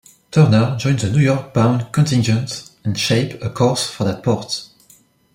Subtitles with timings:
[0.31, 4.63] "Turner" joined the New York-bound contingent and shaped a course for that port.